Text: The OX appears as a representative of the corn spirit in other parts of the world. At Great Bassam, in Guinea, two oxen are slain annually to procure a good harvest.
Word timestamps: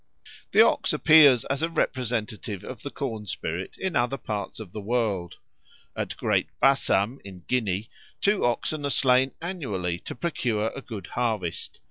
The 0.51 0.65
OX 0.65 0.93
appears 0.93 1.45
as 1.45 1.61
a 1.61 1.69
representative 1.69 2.63
of 2.63 2.81
the 2.81 2.89
corn 2.89 3.27
spirit 3.27 3.77
in 3.77 3.95
other 3.95 4.17
parts 4.17 4.59
of 4.59 4.71
the 4.73 4.81
world. 4.81 5.35
At 5.95 6.17
Great 6.17 6.47
Bassam, 6.59 7.19
in 7.23 7.43
Guinea, 7.47 7.87
two 8.19 8.43
oxen 8.43 8.83
are 8.83 8.89
slain 8.89 9.33
annually 9.43 9.99
to 9.99 10.15
procure 10.15 10.71
a 10.75 10.81
good 10.81 11.05
harvest. 11.05 11.79